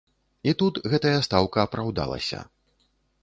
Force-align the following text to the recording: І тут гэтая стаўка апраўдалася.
І 0.51 0.53
тут 0.61 0.77
гэтая 0.93 1.19
стаўка 1.27 1.59
апраўдалася. 1.69 2.39